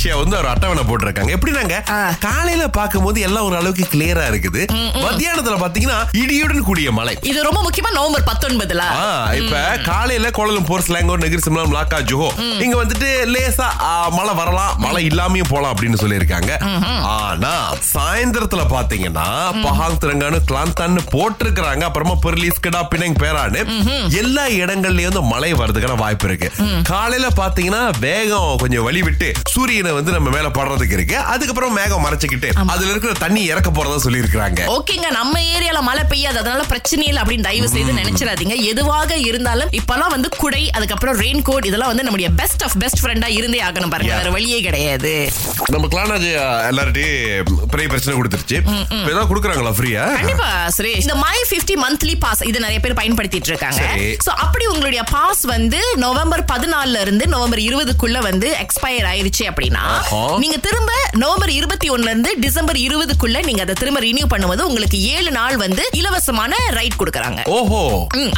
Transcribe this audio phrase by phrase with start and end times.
[0.00, 1.32] ஷே வந்து ஒரு அட்டவணை போட்டிருக்காங்க.
[1.36, 1.74] எப்படினாங்க
[2.26, 4.62] காலையில பார்க்கும்போது எல்லாம் ஒரு அளவுக்கு கிளியரா இருக்குது.
[5.04, 7.14] மத்தியானத்துல பாத்தீங்கன்னா இடியுடன் கூடிய மழை.
[7.30, 8.84] இது ரொம்ப முக்கியமா நவம்பர் பத்தொன்பதுல.
[9.40, 9.56] இப்ப
[9.88, 12.28] காலையில Kuala Lumpur Selangor Negeri Sembilan லாக்கா Johor.
[12.64, 13.68] இங்க வந்துட்டு லேசா
[14.16, 16.52] மழை வரலாம் மழை இல்லாமையும் போலாம் அப்படின்னு சொல்லியிருக்காங்க.
[17.16, 17.52] ஆனா
[17.92, 19.26] சாயந்தரத்துல பாத்தீங்கன்னா
[19.66, 21.82] பஹாங் திரங்கானு கிளாந்தான்னு போட்டிருக்கிறாங்க.
[21.90, 23.60] அப்புறமா பெர்லிஸ் கிடா பினங் பேரான்னு
[24.22, 26.50] எல்லா இடங்கள்லயும் வந்து மழை வர்றதுக்கான வாய்ப்பு இருக்கு.
[26.92, 31.16] காலையில பாத்தீங்கன்னா வேகம் கொஞ்சம் வழி விட்டு சூரியனை வந்து நம்ம மேல படுறதுக்கு இருக்கு.
[31.34, 36.38] அதுக்கப்புறம் மேகம் மறைச்சுக்கிட்டு அதுல இருக்கிற தண்ணி இறக்க போறதா சொல்லியிருக்காங்க ஓகேங்க நம்ம ஏரியால மழை பெய்யாது.
[36.42, 38.56] அதனால பிரச்சனை இல்லை அப்படின்னு தயவு செய்து நினைச்சிடாதீங்க.
[38.72, 43.30] எதுவாக இருந்தாலும் இப்பெல்லாம் வந்து குடை அதுக்கப்புறம் ரெயின் கோட் இதெல்லாம் வந்து நம்முடைய பெஸ்ட் ஆஃப் பெஸ்ட் ஃப்ரெண்டா
[43.38, 44.14] இருந்தே ஆகணும் பாருங்க.
[44.20, 45.14] வேற வழியே கிடையாது.
[45.74, 46.28] நம்ம கிளானாஜ்
[46.70, 48.58] எல்லார்ட்டையும் பெரிய பிரச்சனை கொடுத்துருச்சு.
[49.10, 51.02] ஏதாவது கொடுக்குறாங்களா ஃப்ரீயா கண்டிப்பா சுரேஷ்.
[51.04, 53.82] இந்த மை 50 மந்த்லி பாஸ் இது நிறைய பேர் பயன்படுத்திட்டு இருக்காங்க.
[54.26, 59.79] சோ அப்படி உங்களுடைய பாஸ் வந்து நவம்பர் பதினாலுல இருந்து நவம்பர் இருபதுக்குள்ள வந்து எக்ஸ்பயர் ஆயிருச்சு அப்படின்னா
[60.42, 60.90] நீங்க திரும்ப
[61.22, 65.82] நவம்பர் இருபத்தி ஒண்ணுல இருந்து டிசம்பர் இருபதுக்குள்ள நீங்க அதை திரும்ப ரினியூ பண்ணும்போது உங்களுக்கு ஏழு நாள் வந்து
[66.00, 67.40] இலவசமான ரைட் கொடுக்கறாங்க.
[67.56, 67.80] ஓஹோ.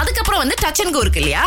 [0.00, 1.44] அதுக்கப்புறம் வந்து டச் அண்ட் கோ இருக்கு இல்லையா?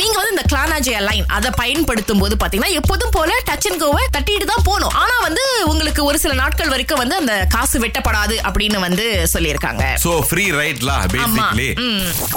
[0.00, 4.48] நீங்க வந்து இந்த கிளானாஜே லைன் அதை பயன்படுத்தும் போது பாத்தீங்கன்னா எப்போதும் போல டச் அண்ட் கோவை தட்டிட்டு
[4.52, 4.94] தான் போகணும்.
[5.02, 9.84] ஆனா வந்து உங்களுக்கு ஒரு சில நாட்கள் வரைக்கும் வந்து அந்த காசு வெட்டப்படாது அப்படின்னு வந்து சொல்லியிருக்காங்க.
[10.04, 11.68] So free ரைட்லா basically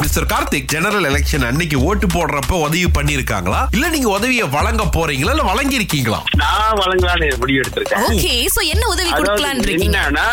[0.03, 5.31] mister Karthik general election அன்னைக்கு ஓட்டு போடுறப்ப உதவி பண்ணிருக்காங்களா இல்ல நீங்க உதவியை வழங்க போறீங்களா?
[5.35, 8.05] இல்ல வழங்கி இருக்கீங்களா நான் வழங்கலான்னு முடிவு எடுத்திருக்கேன்.
[8.09, 10.27] ஓகே சோ என்ன உதவி கொடுக்கலாம்னு அதாவது இருக்கீங்க என்னன்னா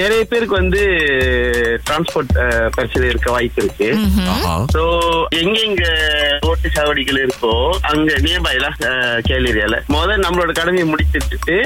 [0.00, 0.82] நிறைய பேருக்கு வந்து
[1.86, 2.32] டிரான்ஸ்போர்ட்
[2.76, 3.88] பிரச்சனை இருக்க வாய்ப்பு இருக்கு.
[4.74, 4.82] சோ
[5.42, 5.84] எங்க எங்க
[6.64, 7.50] ஓட்டு சாவடிகள் இருக்கோ
[7.88, 8.66] அங்க நியர்பைல
[9.26, 9.76] கேள் ஏரியால.
[9.94, 11.56] முதல்ல நம்மளோட கடமையை முடிச்சிட்டு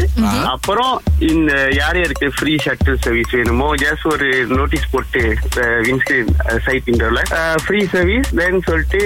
[0.53, 0.95] அப்புறம்
[1.29, 5.23] இந்த யார் யாருக்கு ஃப்ரீ ஷட்டில் சர்வீஸ் வேணுமோ ஜஸ்ட் ஒரு நோட்டீஸ் போட்டு
[5.87, 6.33] விண்ஸ்கிரீன்
[6.67, 7.23] சைட் இண்டோல
[7.65, 9.03] ஃப்ரீ சர்வீஸ் தென் சொல்லிட்டு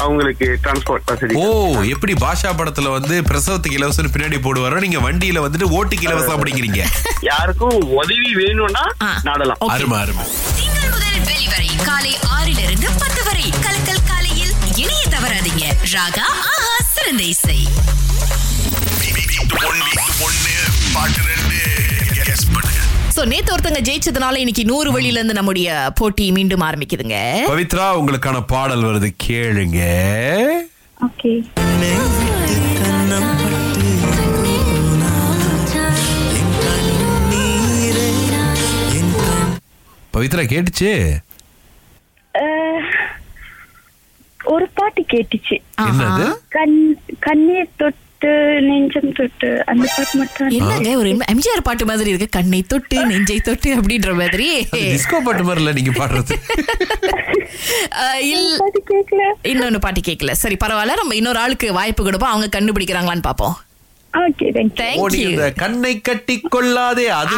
[0.00, 1.34] அவங்களுக்கு டிரான்ஸ்போர்ட் வசதி.
[1.40, 1.46] ஓ
[1.94, 6.82] எப்படி பாஷா படத்துல வந்து பிரசவத்துக்கு இலவசம் பின்னாடி போடுவாரோ நீங்க வண்டியில வந்துட்டு ஓட்டுக்கு இலவசம் அப்படிங்கிறீங்க
[7.30, 8.84] யாருக்கும் உதவி வேணும்னா.
[9.28, 9.62] நாடலாம்.
[9.70, 10.26] அருமை அருமை.
[11.82, 14.29] காலை ஆறிலிருந்து பத்து வரை கலக்கல் காலையில்
[14.82, 15.64] இணைய தவறாதீங்க.
[15.94, 16.54] ராகா ஆஹா
[16.94, 17.58] சிறந்த இசை.
[20.94, 21.58] பாட்டு ரெண்டு
[23.16, 27.16] சோ நேத்து ஒருத்தங்க ஜெயிச்சதுனால இன்னைக்கு நூறு வழியில இருந்து நம்முடைய போட்டி மீண்டும் ஆரம்பிக்குதுங்க.
[27.50, 29.10] பவித்ரா உங்களுக்கான பாடல் வருது.
[29.26, 29.80] கேளுங்க.
[40.14, 40.92] பவித்ரா கேட்டுச்சு
[44.40, 45.56] ஒரு பாட்டு கேட்டுச்சு.
[45.88, 46.26] என்னது?
[46.56, 46.78] கண்
[47.26, 47.96] கண்ணீர் தொட்டு
[48.68, 50.58] நெஞ்சம் தொட்டு அந்த பாட்டு மட்டும் இல்ல.
[50.58, 52.28] என்னங்க ஒரு எம்ஜிஆர் பாட்டு மாதிரி இருக்கு.
[52.38, 54.48] கண்ணை தொட்டு நெஞ்சை தொட்டு அப்படின்ற மாதிரி.
[54.74, 56.36] டிஸ்கோ பாட்டு மாதிரி இல்ல நீங்க பாடுறது.
[59.52, 61.00] இன்னொன்னு பாட்டு கேட்கல சரி பரவாயில்ல.
[61.00, 62.34] நம்ம இன்னொரு ஆளுக்கு வாய்ப்பு கொடுப்போம்.
[62.34, 63.56] அவங்க கண்டுபிடிக்கிறாங்களான்னு பாப்போம்
[65.62, 67.34] கண்ணை கட்டி கொள்ளாதே அது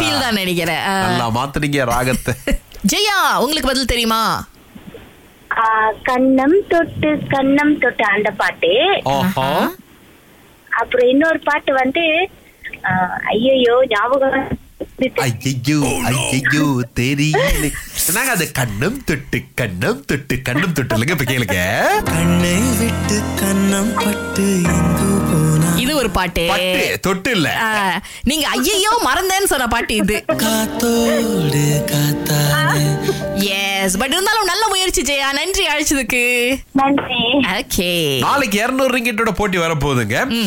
[0.00, 0.82] ஃபீல் தான் நினைக்கிறேன்.
[1.06, 2.34] நல்லா மாத்துனீங்க ராகத்தை.
[2.92, 4.20] ஜெயா உங்களுக்கு பதில் தெரியுமா?
[6.08, 8.72] கண்ணம் தொட்டு கண்ணம் தொட்டு அந்த பாட்டு.
[9.14, 9.46] ஓஹோ
[10.80, 12.04] அப்புறம் இன்னொரு பாட்டு வந்து
[13.34, 14.38] ஐயோ ஞாபகம்
[15.24, 15.78] ஐயோ
[16.10, 16.64] ஐயோ
[17.00, 17.66] தெரியல.
[18.16, 21.58] நாங்க அது கண்ணம் தொட்டு கண்ணம் தொட்டு கண்ணம் தொட்டு இல்லைங்க இப்ப கேளுங்க.
[22.10, 24.48] கண்ணை விட்டு கண்ணம் பட்டு
[25.82, 26.42] இது ஒரு பாட்டு.
[26.50, 27.48] பட்டு தொட்டு இல்ல.
[28.30, 30.16] நீங்க ஐயையோ மறந்தேன்னு சொன்ன பாட்டு இது.
[30.42, 32.84] காத்தோடு காத்தானே
[33.60, 35.32] எஸ் பட் இருந்தாலும் நல்ல முயற்சி ஜெயா.
[35.32, 36.56] நன்றி அழைச்சதுக்கு.
[36.72, 37.20] நன்றி.
[37.40, 40.44] ஓகே நாளைக்கு இருநூறு ரிங்கிட்டோட போட்டி வரப்போகுதுங்க.